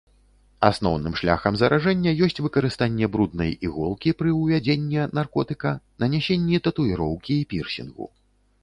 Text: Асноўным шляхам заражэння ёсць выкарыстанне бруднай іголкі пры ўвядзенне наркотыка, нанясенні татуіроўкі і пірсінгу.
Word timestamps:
Асноўным 0.69 1.13
шляхам 1.19 1.53
заражэння 1.61 2.13
ёсць 2.27 2.41
выкарыстанне 2.45 3.11
бруднай 3.17 3.51
іголкі 3.69 4.17
пры 4.23 4.29
ўвядзенне 4.41 5.01
наркотыка, 5.21 5.79
нанясенні 6.07 6.57
татуіроўкі 6.71 7.33
і 7.45 7.47
пірсінгу. 7.55 8.05